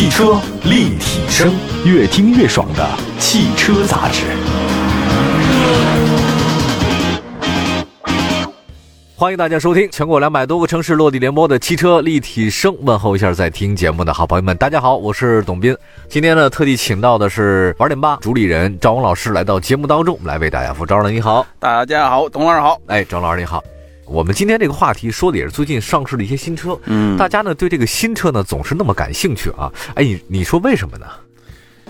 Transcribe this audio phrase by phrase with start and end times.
[0.00, 1.52] 汽车立体声，
[1.84, 2.88] 越听越爽的
[3.18, 4.24] 汽车杂志。
[9.14, 15.76] 欢迎大家收听全国两百多个城市落地联播的汽车立体声，问候一下在听节目的好朋友们，大家好，我是董斌。
[16.08, 20.86] 今天呢，特地请到的是玩点吧主理人赵勇老师来到节目当中，来为大家服。
[20.86, 23.62] 赵老师你好，大家好，董老师好，哎，张老师你好。
[24.10, 31.06] 我们今天这个话题说的也是最近上市的一些新车，嗯，大家呢对这个新车呢总是那么感兴趣啊，哎，你你说为什么呢？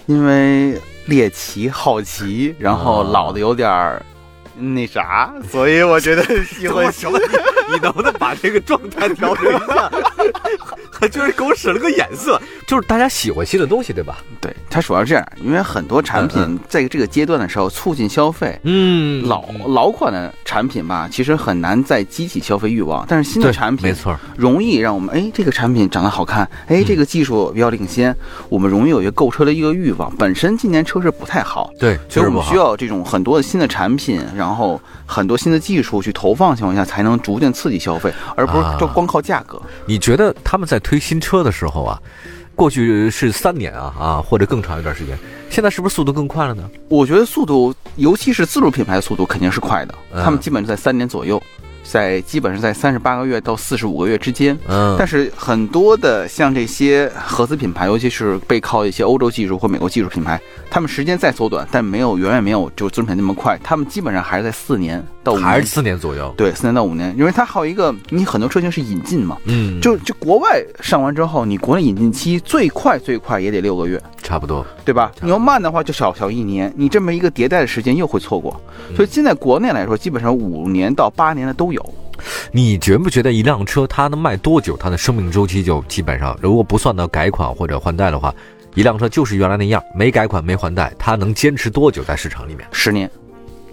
[0.05, 4.03] 因为猎奇、好奇，然后老的有点儿。
[4.63, 7.19] 那啥，所以我觉得喜欢 什么？
[7.73, 9.91] 你能不能把这个状态调整一下？
[11.11, 14.19] 就是给我使了个眼色，就是大家喜欢新的东西，对吧？
[14.41, 18.59] 对，它主要是这样，因为很多产品在这个阶段的时候促进消费。
[18.65, 28.15] 嗯，老老款的产品吧，其实很难再激起消费欲望，但是新的产品没错，容易让我们哎，这个产品长得好看，哎，这个技术比较领先，
[28.49, 30.15] 我们容易有一个购车的一个欲望。
[30.17, 39.61] 本身今年车市不太好，对，所以我们需要这种很多的新的产品，然后很多新的技术去投放情况下，才能逐渐刺激消费，而不是就光靠价格。
[39.87, 42.01] 你觉得他们在推新车的时候啊，
[42.55, 46.69] 过去是三年啊啊，或者更长一段时间，现在是不是速度更快了呢？
[46.89, 51.41] 我觉得速度，尤其是自主品牌的速度肯定是快的，他们基本在三年左右。
[51.91, 74.01] 在基本上在三十八个月到四十五个月之间，嗯，但是很多的像这些合资品牌，尤其是背靠一些欧洲技术或美国技术品牌，他们时间再缩短，但没有远远没有就自主品牌那么快，他们基本上还是在四年到五年，还是四年左右，对，四年到五年，因为它还有一个，你很多车型是引进嘛，嗯，就就国外上完之后，你国内引进期最快最快也得六个月，
[74.31, 75.11] 差不多，对吧？
[75.21, 78.61] 你要慢的话就小小一年，你这么一个迭代的时间又会错过，
[78.95, 81.95] 所以现在国内来说，基本上五年到八年的都有。
[82.53, 84.77] 你觉不觉得一辆车它能卖多久？
[84.77, 88.33] 它的生命周期就基本上，如果不算到改款或者换代的话，
[88.77, 92.65] 一辆车就是原来那样，没改款没换代，它能坚持多久在市场里面？
[92.71, 93.11] 十年，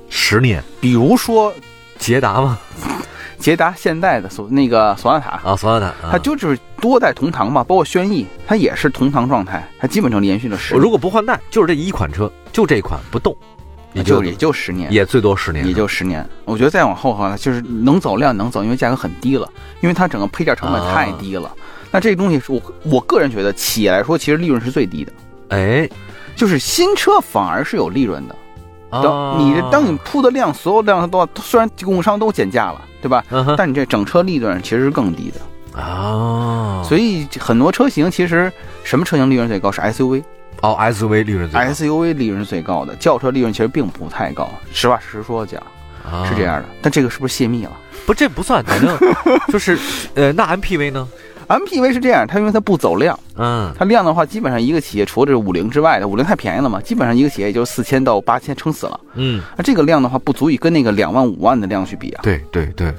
[0.10, 0.64] 十年。
[0.82, 1.54] 比如说
[2.00, 2.58] 捷达吗？
[3.40, 10.76] 捷达现代的索那个索纳塔啊，索纳塔，它就是多代同堂嘛，包括轩逸，它也是同堂状态，它基本上连续了十。
[10.76, 13.36] 如果不换代，就是这一款车，就这款不动。
[13.94, 16.28] 也就也就十年，也最多十年，也就十年。
[16.46, 19.50] 我觉得再往后哈，就是能走量能走，因为价格很低了，
[19.82, 21.52] 因为它整个配件成本太低了。
[21.90, 25.12] 那这个东西是我我个人觉得，企业来说其实利润是最低的。
[25.50, 25.90] 哎，
[26.36, 28.36] 就是新车反而是有利润的。
[28.92, 33.24] 等你当你铺的量，所有量都虽然供应商都减价了，对吧？
[33.58, 36.82] 但你这整车利润其实是更低的啊。
[36.84, 38.52] 所以很多车型其实
[38.84, 40.24] 什么车型利润最高是 SUV。
[40.62, 45.62] 哦，SUV 利润最高，SUV 利润最高的轿车利润其实并不太高，实话实说讲，
[46.26, 46.66] 是这样的。
[46.82, 47.72] 但这个是不是泄密了？
[48.08, 48.98] 不，这不算，反正
[49.50, 49.78] 就是，
[50.16, 51.08] 呃，那 MPV 呢
[51.48, 62.20] ？MPV 是这样，它因为它不走量，嗯，它量的话，基本上一个企业除了这五菱之外的，五菱太便宜了嘛，基本上一个企业也就四千到八千撑死了，嗯，那这个量的话，不足以跟那个两万五万的量去比啊。
[62.24, 62.94] 对对对，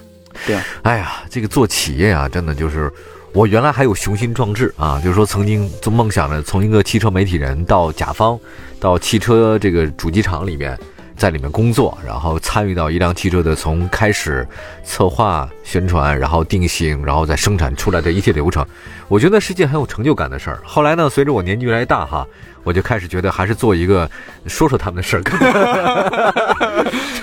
[0.46, 0.58] 对。
[0.82, 2.92] 哎呀，这个做企业啊，真的就是。
[3.34, 8.40] 我原来还有雄心壮志啊，就是说曾经做梦想着从一个汽车媒体人到甲方，
[8.80, 10.76] 到汽车这个主机厂里面，
[11.18, 14.46] 在里面工作，然后参与到一辆汽车的从开始
[14.84, 18.64] 策划、宣传，然后定型，然后再生产出来的一切流程，
[19.08, 20.60] 我觉得是件很有成就感的事儿。
[20.64, 22.26] 后来呢，随着我年纪越来越大哈。
[22.64, 24.10] 我就开始觉得还是做一个
[24.46, 25.22] 说说他们的事儿，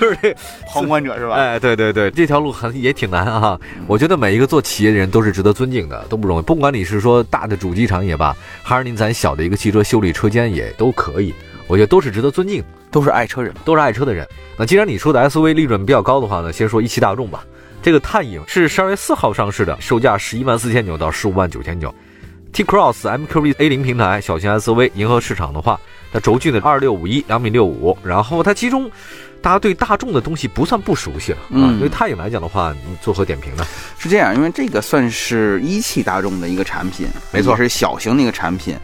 [0.00, 0.34] 就是这
[0.66, 1.34] 旁观者是吧？
[1.36, 3.56] 哎，对对对，这条路很也挺难啊。
[3.86, 6.42] 我觉得每一个做企业的人都是值得尊敬的，都不容易。
[6.42, 11.32] 不管你是说大的主机厂也罢，还是您咱小的一个汽车修理车间也都可以，
[11.68, 12.64] 我觉得都是值得尊敬，
[12.96, 14.26] 都是爱车人，都是爱车的人。
[14.56, 17.44] 那既然你说的 SUV 利润比较高的话呢，先说一汽大众吧。
[17.82, 21.94] 这个探影是十二月四号上市的，售价十一万四千九到十五万九千九。
[22.54, 25.78] T-Cross MQB A 零平台小型 SUV 迎合市场的话，
[26.10, 28.90] 它轴距呢二六五一两米六五，然后它其中
[29.42, 33.64] 大家对大众的东西不算不熟悉了，嗯，对太影来讲的话，你作何点评呢？
[33.98, 38.76] 是这样，因为这个算是一汽大众的一个产品，没错，是小型的一个产品，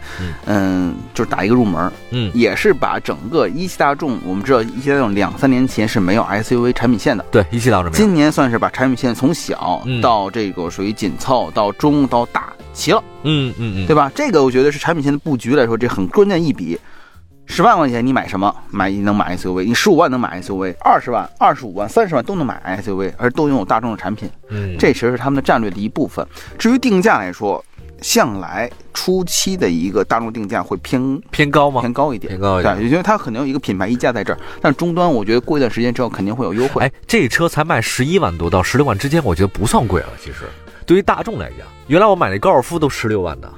[0.44, 12.52] 嗯，就是打一个入门，嗯，也是把整个一汽大众，我们知道一汽大众两三年前是没有 SUV 产品线的，对，一汽大众今年算是把产品线从小到这个属于紧凑到中到大。
[12.74, 14.10] 齐了，嗯嗯嗯，对吧？
[14.14, 16.78] 这个我觉得是产品线的布局来说，这很关键一笔。
[17.52, 18.54] 十万块钱你买什么？
[18.70, 24.30] 买能买 SUV，你十五万能买 SUV，二十万、二十五万、三十万都能买 SUV，而都拥有大众的产品。
[24.48, 26.26] 嗯，这其实是他们的战略的一部分。
[26.58, 27.62] 至于定价来说，
[28.00, 31.82] 向来初期的一个大众定价会偏偏高吗？
[31.82, 32.74] 偏高一点，偏高一点。
[32.74, 36.82] 对，因为它可能有一个品牌溢价在这儿，但终端我觉得过一段时间之后肯定会有优惠。
[36.82, 40.48] 哎，这车才卖十一万多到十六万之间，我觉得不算贵了，其实。
[40.86, 43.52] 对于大众来讲，原来我买那高尔夫都十六万的，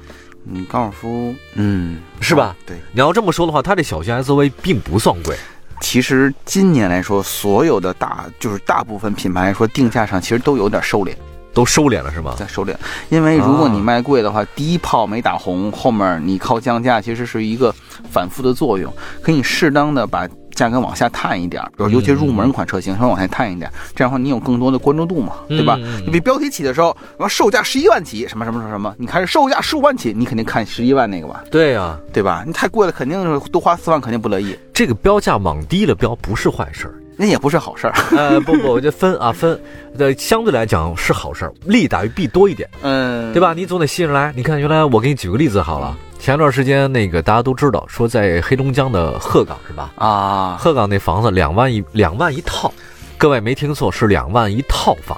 [0.47, 2.55] 嗯，高尔夫，嗯，是吧？
[2.65, 5.35] 对，你要这么说的话，它这小型 SUV 并不算贵。
[5.81, 11.13] 其实今年来说，所有的大就是大部分品牌来说，定价上其实都有点收敛，
[11.55, 12.35] 都收敛了是吗？
[12.37, 12.75] 在收敛，
[13.09, 17.73] 因为如果你卖贵的话，第一炮没打红，后面你靠降价，其实是一个
[18.11, 18.93] 反复的作用，
[19.23, 20.27] 可以适当的把。
[20.55, 25.77] 价格往下探一点，比如尤其入门款车型，稍微往下探一点，这样的话你有更多的关注度嘛，对吧？
[26.05, 31.43] 你比标题起的时候，然后售价十一万起，什么什么什么什么，你开始售价十五万起，你肯定看十一万那个吧？
[31.51, 32.45] 对呀，对吧？
[32.47, 34.57] 你太贵了，肯定是多花四万，肯定不乐意。
[34.73, 37.93] 这个标价往低了标不是坏事儿，那也不是好事儿。
[38.15, 39.59] 呃，不不，我觉得分啊分，
[39.97, 43.53] 呃，相对来讲是好事儿，利大于弊多一点，嗯，对吧？
[43.53, 44.33] 你总得吸引人来。
[44.35, 45.97] 你看，原来我给你举个例子好了。
[46.17, 49.93] 前段时间，那个大家都知道，说在黑龙江的鹤岗是吧？
[49.95, 52.73] 啊，鹤岗那房子两万一两万一套，
[53.17, 55.17] 各位没听错，是两万一套房，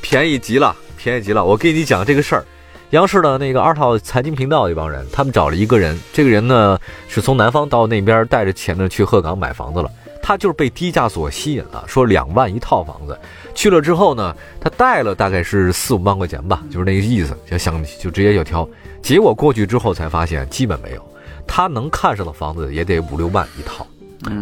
[0.00, 1.44] 便宜极了，便宜极了。
[1.44, 2.44] 我给你讲这个事儿，
[2.90, 9.90] 央视的那个二套财经频道一帮人，他们找了一个人，这个人呢是从南方到那边带着钱呢去鹤岗买房子了，
[10.26, 13.16] 他就是被低价所吸引了，说两万一套房子，
[13.54, 18.68] 去了之后呢，他带了大概是四五万块钱吧，就是那个意思，就想就直接就挑。
[19.00, 21.08] 结果过去之后才发现基本没有，
[21.46, 23.86] 他能看上的房子也得五六万一套，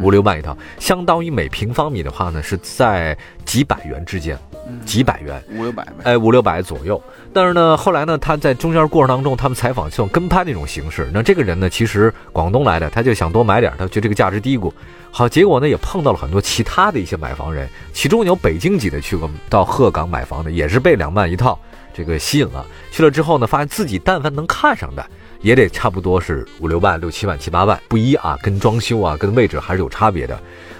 [0.02, 3.14] 五六万一套，相当于每平方米的话呢是在
[3.44, 4.38] 几百元之间，
[4.84, 7.00] 几百元，五六百，哎，五六百左右。
[7.32, 11.08] 但是呢，后来呢，他在中间过程当中，他们采访像跟拍那种形式。
[11.12, 14.72] 那这个人呢，其实广东来的，他就想多买点，他觉得这个价值低估。
[15.10, 21.58] 好，结果呢也碰到了很多其他的一些买房人，其中有北京籍的去过到鹤岗买房的，也是被两万一套。
[21.96, 25.06] 这个吸引了，去了之后呢，发现自己但凡能看上的，
[25.42, 30.36] 也得差不多是五六万、六七万、七八万不一啊，跟装修啊、跟位置还是有差别的。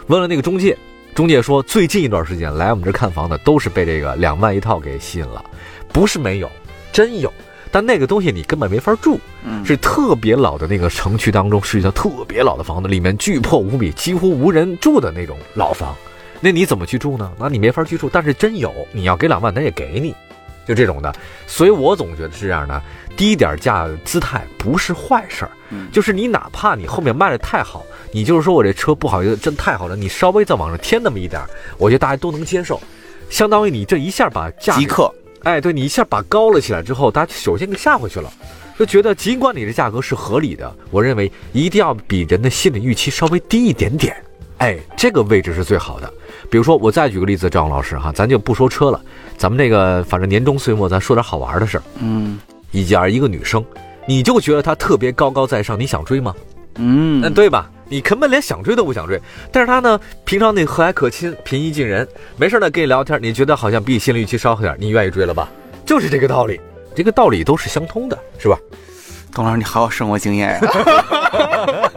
[0.09, 0.77] 问了那个中介，
[1.15, 5.45] 中介说最近一段时间来我们这看房的都是被这个两万一套给吸引了，
[5.93, 6.51] 不是没有，
[6.93, 7.33] 真有，
[7.71, 9.21] 但那个东西你根本没法住，
[9.65, 15.95] 是特别老的那个城区当中，是一套特别老的房子，里面巨破无比，几乎无人住的那种老房，
[16.41, 17.31] 那你怎么去住呢？
[17.39, 20.13] 那你没法居住，但是真有，你要给两万，咱也给你。
[20.67, 21.15] 就这种的，
[21.47, 22.83] 所以我总觉得是这样的，
[23.17, 25.51] 低点价姿态不是坏事儿。
[25.71, 32.81] 嗯，就是你哪怕你后面卖的太好，你就是说我这车不好意思，真太好了，你稍微再往上添那么一点儿，我觉得大家都能接受。
[33.31, 35.13] 相当于你这一下把价，即刻，
[35.43, 38.33] 哎，对你一下把高了起来之后，大家首先给下回去了，
[38.79, 44.17] 就觉得尽管你的价格是合理的，我认为一定要比人的心理预期稍微低一点点。
[44.59, 46.13] 哎，这个位置是最好的。
[46.51, 49.01] 比如说，我再举个例子，赵老师哈，咱就不说车了，
[49.37, 51.83] 咱们这个反正年终岁末，咱说点好玩的事儿。
[51.99, 52.39] 嗯，
[52.71, 53.65] 一家一个女生，
[54.07, 56.35] 你就觉得她特别高高在上，你想追吗？
[56.77, 57.71] 嗯，那对吧？
[57.89, 59.21] 你根本连想追都不想追。
[59.53, 62.07] 但是她呢，平常那和蔼可亲、平易近人，
[62.37, 65.49] 没事呢跟你聊天，你觉得好像比你心理预期稍好点，你愿意追了吧？
[65.85, 66.61] 就是这个道理，
[66.95, 68.59] 这个道理都是相通的，是吧？
[69.33, 70.61] 董老师，你好有生活经验呀！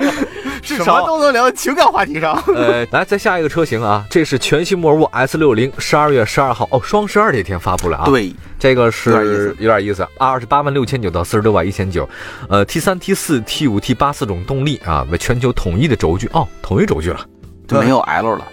[0.75, 2.33] 什么都能聊情感话题上。
[2.53, 8.05] 呃，来再下一个车型啊，这是全新沃尔沃 S 六零，十二月十二号哦，双十二这天发布了啊。
[8.05, 12.07] 对，这个是有点意思，二十八万六千九到四十六万一千九，
[12.49, 17.19] 呃，T 三、T 四、T 五、T 八四种动力啊，为全球统一的轴距哦，统一轴距了，
[17.67, 18.47] 就没有 L 了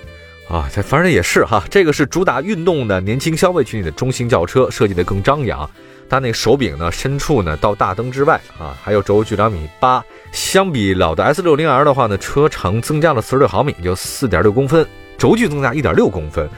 [0.49, 0.69] 啊。
[0.75, 5.69] 这反正也是哈，这个是主打运动的年轻消费群体的中型轿车，设计的更张扬。
[6.15, 10.01] 它那手柄呢，深处呢到大灯之外啊，还有轴距两米八。
[10.31, 14.87] 相比老的 S 六零 L 的话呢，车长增加了四十六毫米，就四点六公分，
[15.19, 16.49] 轴距增加一点六公分。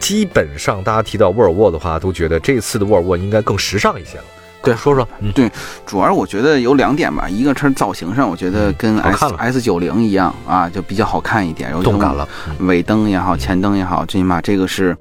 [0.00, 4.24] 基本上大家提到沃尔沃的话，都觉得这次的沃尔沃应该更时尚一些了。
[4.62, 5.08] 对，说说。
[5.34, 5.50] 对，
[5.86, 12.28] 主要我觉得有两点吧，一个车造型上，我觉得跟 S S 九零一样啊，就比较好看一点，有动感了。
[12.58, 14.94] 尾灯也好，前灯也好，最起码这个是。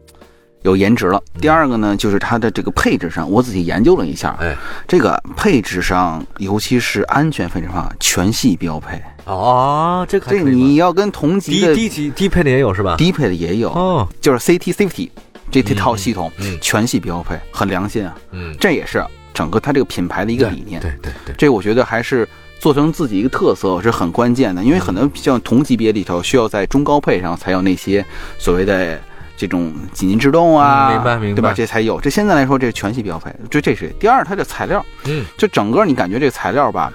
[0.63, 1.21] 有颜值了。
[1.39, 4.55] 第二个呢，就是它的这个配置上，我仔细研究了一下，哎，
[4.87, 10.05] 这个配置上，尤其是安全配置上，全系标配哦。
[10.09, 12.95] 这这你要跟同级的低级低配的也有是吧？
[12.97, 15.09] 低配的也有，哦，就是 CT Safety
[15.49, 18.15] 这这套系统，全系标配，很良心啊。
[18.31, 20.81] 嗯，这也是整个它这个品牌的一个理念。
[20.81, 22.27] 对对对，这我觉得还是
[22.59, 28.05] 做成自己一个特色是很关键的，因为很多像同级别里头，需要在中高配上才有那些
[28.37, 28.99] 所谓的。
[29.39, 31.53] 这种紧急制动啊，明白明白，对吧？
[31.55, 31.97] 这才有。
[32.01, 33.33] 这现在来说，这是全系标配。
[33.49, 36.91] 这这是第二，它的材料，嗯，就整个你感觉这材料吧，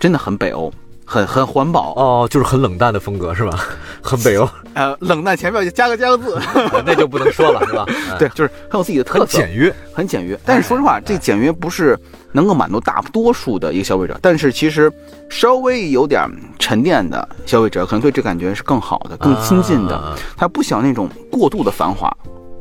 [0.00, 0.72] 真的很北欧，
[1.04, 3.58] 很很环保哦，就是很冷淡的风格是吧？
[4.02, 4.48] 很北欧。
[4.74, 6.40] 呃，冷淡前面就加个加个字，
[6.84, 7.86] 那就不能说了是吧？
[8.18, 10.38] 对，就是很有自己的特色，简约，很简约。
[10.44, 11.96] 但是说实话，这简约不是
[12.32, 14.92] 能够满足大多数的一个消费者，但是其实
[15.28, 20.16] 稍微有点沉淀的消费者，可能对这感觉是更好的、更亲近的。
[20.36, 22.10] 他不想那种过度的繁华，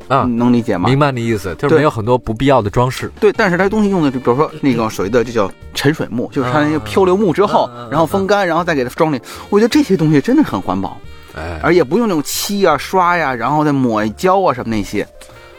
[0.08, 0.90] 啊，能理解吗？
[0.90, 3.12] 明白你意思，就是没有很多不必要的装饰。
[3.20, 9.22] 对，但是它东西用的，就比如说那个所谓的这叫沉水木，就是它那个漂流木之后，然后风干，然后再给它装里。
[9.50, 10.98] 我觉得这些东西真的很环保，
[11.36, 15.08] 哎，而也不用那种漆呀、刷呀，然后再抹胶啊什么那些。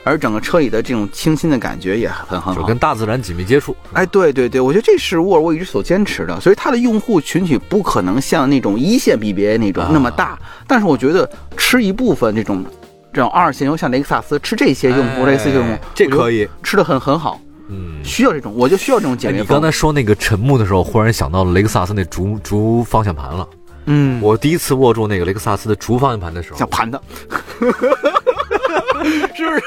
[0.07, 3.75] 而整个车里的这种清新的感觉也很很好，就跟大自然紧密接触。
[3.95, 10.39] 哎，对对对，我觉得这是沃尔沃一直所坚持的，所以它的用户群体不可能像那种一线 BBA 那种那么大。
[10.67, 12.63] 但是我觉得吃一部分这种
[13.15, 17.41] 这种二线，尤像雷克萨斯吃这些用户，类似这种，这可以吃的很很好。
[17.69, 19.41] 嗯，需要这种，我就需要这种简约。
[19.41, 23.49] 你刚才说那个沉木的时候，忽然想到了雷克萨斯那竹竹方向盘了。
[23.87, 27.01] 嗯，我第一次握住那个雷克萨斯的竹方向盘的时候，想盘它。
[29.35, 29.61] 是不是？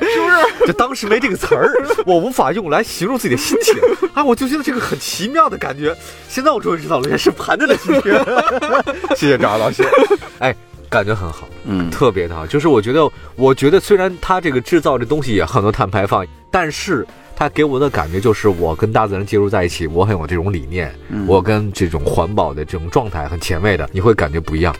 [0.00, 0.66] 是不是？
[0.66, 1.70] 就当时没这个词儿，
[2.06, 3.74] 我无法用来形容自己的心情
[4.14, 4.24] 啊！
[4.24, 5.94] 我就觉得这个很奇妙的感觉。
[6.28, 8.12] 现在我终于知道了，是盘着的心情。
[9.16, 9.86] 谢谢张老师。
[10.38, 10.54] 哎，
[10.88, 12.46] 感觉很好，嗯，特别的好。
[12.46, 20.94] 就是我觉得，我觉得虽然它这个制造这东西也很多碳排放，但是它给我的感觉就是我跟大自然接触在一起，我很有这种理念，
[21.26, 24.74] 我跟这种环保的这种状态很前卫的，你会感觉不一样。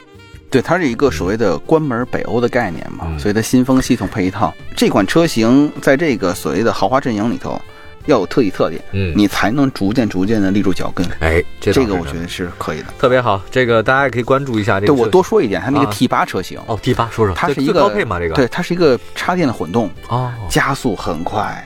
[0.50, 4.54] 对，它是一个所谓的关门北欧的概念嘛，所以它新风系统配一套。
[4.74, 7.60] 这款车型在这个所谓的豪华阵营里头，
[8.08, 11.06] 要有特异特点，嗯，你才能逐渐逐渐的立住脚跟。
[11.20, 13.40] 哎，这个我觉得是可以的，特别好。
[13.50, 14.80] 这个大家也可以关注一下。
[14.80, 14.92] 这个。
[14.92, 18.18] 对我多说一点，它那个 T 八车型哦，T 八说说，它是一个高配嘛？
[18.18, 21.64] 这个对，它是一个插电的混动哦，加速很快，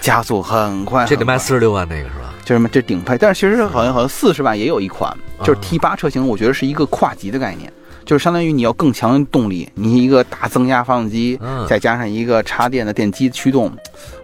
[0.00, 2.34] 加速很快，这得卖四十六万那个是吧？
[2.44, 7.72] 就什么这顶配，但是其实好像好像四十万也有一款，就是 T 八车型，我觉得是一个跨级的概念。
[8.04, 13.70] 就是相当于你要更强动力，你一个大增压发动机，再加上一个插电的电机驱动，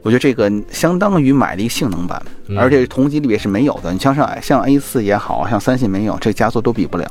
[0.03, 2.21] 我觉得这个相当于买了一个性能版，
[2.57, 3.93] 而且同级里面是没有的。
[3.93, 7.07] 你像上像 A 四也好像三系没有，这加速都比不了。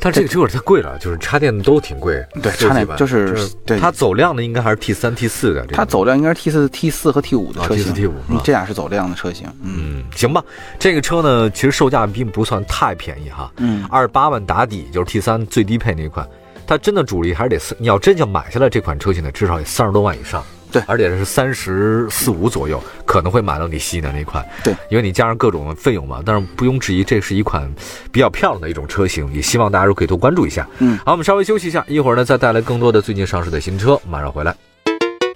[0.00, 2.22] 但这个车有点太贵了，就是插电的都挺贵。
[2.42, 5.64] 对，插电就是对它走量的应该还是 T 三 T 四的。
[5.68, 7.78] 它走量应该是 T 四 T 四和 T 五的车型。
[7.78, 9.46] T 四 T 五，这俩是走量的车型。
[9.62, 10.44] 嗯，行吧。
[10.78, 13.50] 这个车呢，其实售价并不算太便宜哈。
[13.56, 16.28] 嗯，二十八万打底就是 T 三最低配那款。
[16.66, 20.42] 它真的主力还是得四，你要真想买下来这款车型呢，至少得三十多万以上。
[20.74, 24.44] 对，而且是三十四五左右，可能会买到你心仪的那款。
[24.64, 26.20] 对，因为你加上各种费用嘛。
[26.26, 27.72] 但是毋庸置疑，这是一款
[28.10, 30.68] 比较漂亮的一种车型，也希望大家都可以多关注一下。
[30.80, 34.52] 嗯，好，我们稍微休息一下，一会儿呢再带来更多的最近上市的新车，马上回来。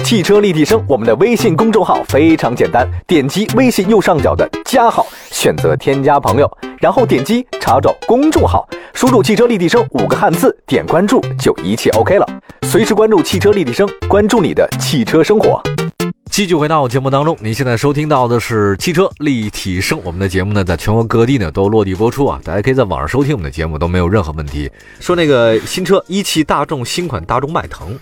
[0.05, 8.67] 汽车立体声，我们的微信公众号非常简单，点击微信右上角的加号，选择添加朋友，然后点击查找公众号，
[8.99, 12.27] 输入“汽车立体声”五个汉字，点关注就一切 OK 了。
[12.63, 15.63] 随时关注汽车立体声，关注你的汽车生活。
[16.33, 24.69] 继续回到我节目当中，您现在收听到的是汽车立体声，我们的节目呢，在全国各地呢都落地播出啊，大家可以在网上收听我们的节目，都没有任何问题。
[24.99, 27.97] 说那个新车，一汽大众新款大众迈腾。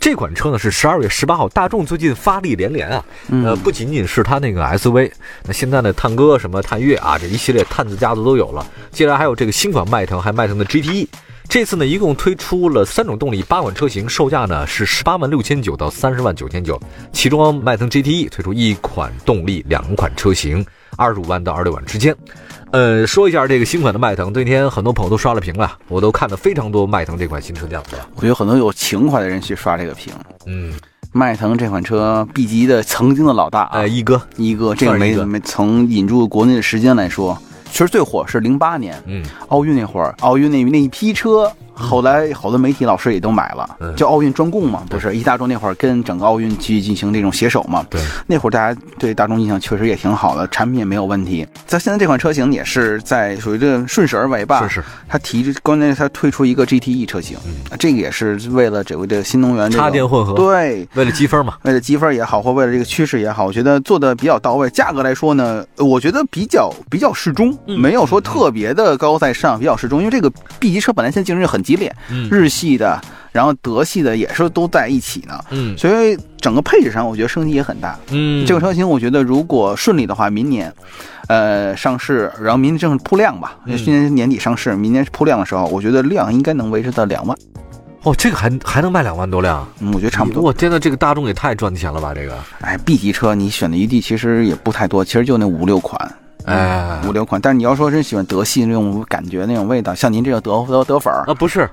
[0.00, 5.10] 这款车呢是十二月十八号，大众最近发力连连啊，呃，不仅仅是它那个 SUV，
[5.44, 8.64] 那现在呢探歌什么探岳啊，这一系列探子家族都有了。
[8.92, 11.08] 接下来还有这个新款迈腾，还迈腾的 GTE。
[11.48, 16.80] 这次呢一共推出了三种动力，八款车型，售价呢是十八万六千九到三十万九千九。
[17.12, 20.64] 其中迈腾 GTE 推出一款动力，两款车型，
[20.98, 22.14] 二十五万到二十六万之间。
[22.72, 27.96] 呃，说一下这个新款的迈腾，那天很多朋友都刷了屏了，我都看了非常多迈腾这款新车样子。
[28.16, 30.12] 我觉得很多有情怀的人去刷这个屏。
[30.44, 30.74] 嗯，
[31.12, 37.40] 迈腾这款车，B 级的曾经的老大，哎，一哥，一哥，这个没没从引入国内的时间来说，
[37.70, 41.50] 其实最火是零八年，嗯，奥运那会儿，奥运那那一批车。
[41.78, 45.14] 后来好多媒体老师也都买了，叫奥运专供嘛，不是？
[45.14, 47.86] 一大众那会儿跟整个奥运去进行这种携手嘛。
[47.88, 51.46] 对，那会儿大家对大众印象确实也挺好的，产品也没有问题。
[51.66, 54.66] 在现在这款车型也是在属于这顺势而为吧。
[54.68, 54.84] 是是。
[55.08, 57.38] 它提，关键是它推出一个 GTE 车型，
[57.78, 60.34] 这个也是为了这个这个新能源插电混合。
[60.34, 64.68] 对，为了积分嘛，为了积分也好，或为了这个趋势也好，我觉得做的比较到位。
[64.70, 70.00] 价格来说呢，我觉得比较比较适中，没有说特别的高在上，比较适中。
[70.00, 71.94] 因为这个 B 级车本来现在竞争就很激烈，
[72.30, 72.48] 日。
[72.48, 80.72] 系的，然后德系的也是都在一起呢，嗯，所以整个配置上我觉得升级也很大，嗯，这个车型我觉得如果顺利的话，明年，
[81.28, 87.36] 呃，上市，然后明年正式铺量吧，今年年底上市，明年铺量的时候，我觉得量应该能维持到两万，
[88.02, 90.42] 哦，这个还还能卖两万多辆，嗯，我觉得差不多。
[90.42, 96.10] 我天呐，这个大众也太赚钱了吧，这个，哎，B 级车你选的余地其实也不太多，其实就那五六款，
[96.48, 97.40] 哎，五六款。
[97.40, 101.68] 但是你要说真喜欢德系那种感觉、那种味道，像您这个德德德粉儿啊，不是，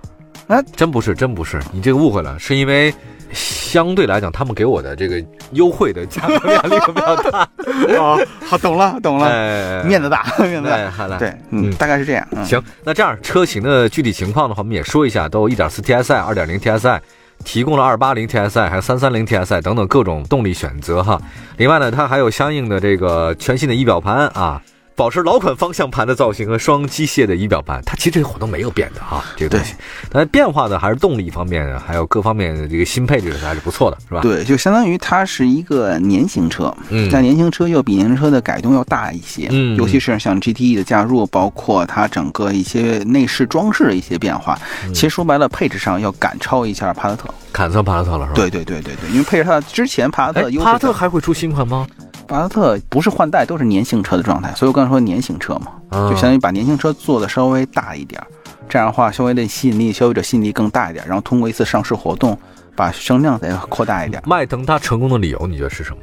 [0.48, 2.94] 哎，真不是，真不是，你这个误会了，是因为。
[3.34, 7.50] 相对来讲，他们给我的这个优惠的价格压力比较大。
[8.00, 9.28] 哦，好，懂了，懂了。
[9.28, 10.90] 哎，面子大， 面子大。
[10.90, 12.26] 好了，对，嗯，大概是这样。
[12.46, 17.00] 行，那这样车型的具体情况的话，我们也说一下，都 1.4TSI、2.0TSI。
[17.46, 21.22] 提供了二八零 TSI 还有三三零 TSI 等等各种动力选择哈。
[21.56, 24.62] 另外呢，它还有相应的这个全新的仪表盘啊。
[24.96, 29.76] 保持老款方向盘的造型和双机械的仪表盘，它其实这活动没有变的哈，这个东西。
[30.10, 34.22] 但变化的还是动力方面，还有各方面的这个新配置还是不错的，是吧？
[34.22, 44.58] 对，就相当于它是一个年型车，嗯，但年型车又比年型车的改动要大一些，嗯，尤其是像 GTE 的加入，包括它整个一些内饰装饰的一些变化，
[44.94, 48.36] 其实说白了，配置上要赶超一下帕萨特，赶上帕萨特了，是吧？
[48.36, 51.86] 对对对对对，因为配置它之前帕萨特，帕萨特还会出新款吗？
[52.28, 55.68] 帕萨特不是换代，都是年型车的状态，所以我刚才说年型车嘛，
[56.10, 58.22] 就相当于把年型车做的稍微大一点，
[58.68, 62.38] 这样的话稍微的吸引力，消费者吸引力更大一点，然后通过一次上市活动，
[62.76, 64.22] 把声量再扩大一点。
[64.26, 65.98] 迈腾它成功的理由，你觉得是什么？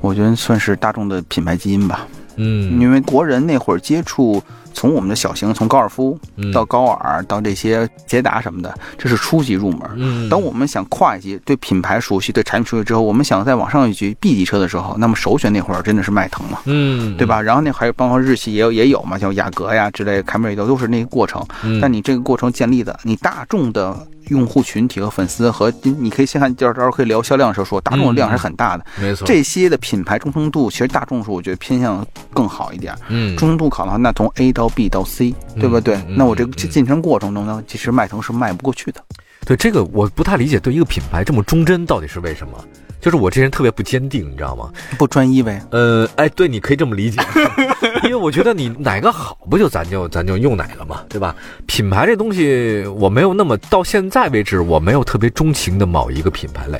[0.00, 2.06] 我觉得算是大众的品牌基因吧。
[2.36, 4.42] 嗯，因为国人那会儿接触。
[4.72, 6.18] 从我们的小型，从高尔夫
[6.52, 9.80] 到高尔，到这些捷达什么的，这是初级入门。
[9.96, 16.60] 嗯，等我们想跨一级，对品牌熟悉，对产品熟悉之后，我们想再往上一级 B 级车的时候，那么首选那会儿真的是迈腾嘛？
[16.64, 17.40] 嗯，对吧？
[17.40, 21.44] 然后那还有包括日系也有也有嘛，像雅阁呀之类，凯美瑞都都是那个过程。
[21.80, 23.96] 但你这个过程建立的，你大众的。
[24.30, 29.26] 用户群体和粉丝和你，可以先看，到时候可以聊销量的时候说，大众的量还是很大的，没错。
[29.26, 32.96] 这些的品牌忠诚度，其实大众是我觉得偏向更好一点。
[33.08, 36.00] 嗯，忠诚度考的话，那从 A 到 B 到 C，对不对？
[36.08, 39.04] 那我这个进程过程中呢，其实迈腾是迈不过去的。
[39.44, 42.52] 对这个我不太理解，对一个品牌这么忠贞到底是为什么？
[43.00, 44.70] 就是我这人特别不坚定，你知道吗？
[44.98, 45.60] 不专一呗。
[45.70, 47.20] 呃，哎，对，你可以这么理解，
[48.04, 51.34] 因为我觉得你哪个好，不就咱就咱就用哪个嘛，对吧？
[51.66, 56.78] 品牌这东西我没有那么到现在为止，我没有特别钟情的某一个品牌类，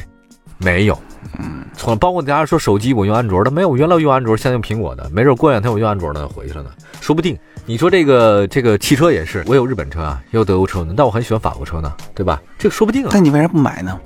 [0.59, 0.99] 没有。
[1.39, 7.39] 嗯，从包括大家说手机我用安卓的，没有，原来用安卓，现在用苹果的，没准过两天我用安卓的回去了呢，说不定。
[7.67, 12.43] 你说这个这个汽车也是，我有日本车啊，也有德国车呢，但我很喜欢法国车呢，对吧？
[12.59, 13.11] 这个说不定啊。
[13.12, 13.99] 那你为啥不买呢？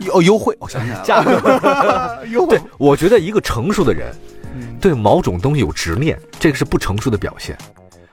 [0.00, 2.58] 有优惠，我想起来了，价格 优惠。
[2.58, 4.12] 对，我觉得一个成熟的人，
[4.80, 7.56] 对某种东西有执念，这个是不成熟的表现。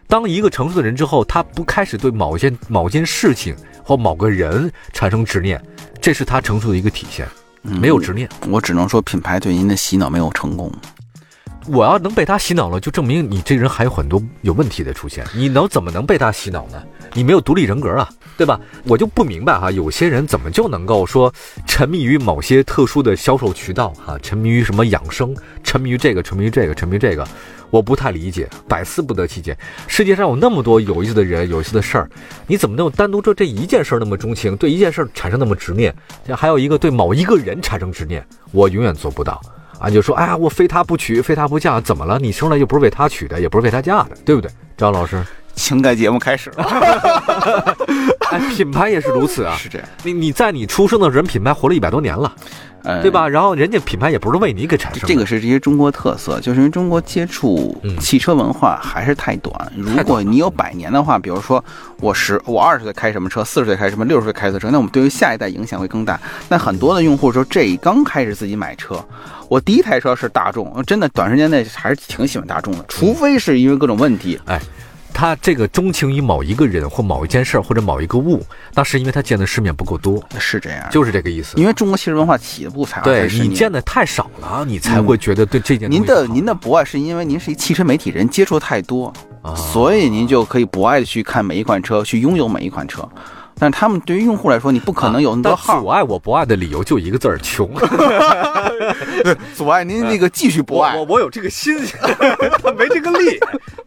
[0.07, 5.62] 当一个成熟的人之后，他不开始对某件某件事情或某个人产生执念，
[6.01, 7.27] 这是他成熟的一个体现。
[7.62, 10.71] 没有执念，我只能说品牌对您的洗脑没有成功。
[11.67, 15.25] 我要能被他洗脑了，就证明你这人还有很多有问题的出现。
[15.36, 16.82] 你能怎么能被他洗脑呢？
[17.13, 18.60] 你没有独立人格啊，对吧？
[18.86, 21.34] 我就不明白哈，有些人怎么就能够说
[21.65, 27.27] 沉迷于某些特殊的销售渠道哈，沉迷于什么养生，沉迷于这个，沉迷于这个，沉迷于这个，
[27.69, 29.58] 我不太理解，百思不得其解。
[29.88, 32.10] 世界上有那么多有意思的人，有意思的事儿，
[32.45, 35.93] 你怎么能单独说这一件事那么钟情，对一件事产生那么执念？
[36.36, 39.41] 还有一个对某一个人产生执念，我永远做不到。
[39.79, 42.17] 啊，就说，哎呀，我非他不娶，非他不嫁，怎么了？
[42.19, 44.49] 你生来又不是为他娶的，也不是为他嫁的，对不对？
[44.75, 45.23] 张老师，
[45.55, 47.77] 情感节目开始了。
[48.31, 49.87] 哎，品牌也是如此啊，是这样。
[50.03, 52.33] 你你在你出生的人，品牌活了一百多年了。
[53.01, 53.27] 对吧？
[53.27, 59.53] 然后人家品牌也不是为你给产生，这个是这些中国特色，就是因为中国接触汽车文化还是太短。
[59.75, 61.61] 如果你有百年的话，比如说
[61.99, 66.17] 我十我二十岁开什么车，四十岁开什么，六十岁开的车，那我们对于下一代影响会更大。
[66.47, 69.03] 那很多的用户说，这刚开始自己买车，
[69.49, 74.61] 我第一台车是大众，真的短时间内还是挺喜欢大众的，除非是因为各种问题，哎。
[75.17, 81.58] 他这个钟情于某一个人或某一件事儿或者某一个物，那是因为他见的世面不够多，是这样，就是这个意思。
[81.58, 85.89] 因为中国汽车文化起步才对你见的太少了，你才会觉得对这件。
[85.89, 89.12] 您的您的博爱是因为您是一汽车媒体人，接触太多，
[89.56, 93.10] 所以您就可以博爱的去看每一款车，去拥有每一款车。
[93.60, 95.82] 但他们对于用户来说，你不可能有那么多号。
[95.82, 97.67] 阻碍我不爱的理由就一个字儿： 穷。
[99.56, 101.75] 阻碍您那个继续不爱我，我有这个心，
[102.62, 103.39] 他 没这个力。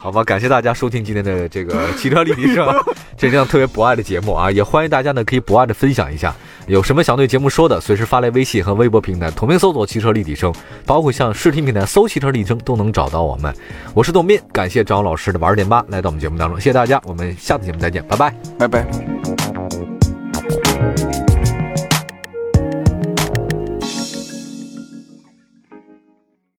[0.02, 2.66] 好吧，感谢大家收听今天的这个汽车立体声，
[3.18, 6.34] 这样特别博爱的节目啊，也欢迎大家呢可以博爱的分享一下，
[6.66, 10.50] 有什么想对节目说的，随时发来微信和微博平台，同名搜索汽车立体声，
[10.86, 13.54] 包括像视听平台搜汽车立体声都能找到我们。
[13.92, 18.86] 我是董斌，感谢张老师的玩点八来到我们节目当中，谢谢大家，我们下次节目再见，拜拜，拜拜。